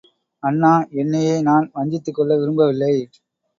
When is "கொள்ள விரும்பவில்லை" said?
2.15-2.93